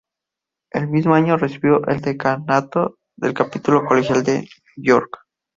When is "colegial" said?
3.85-4.23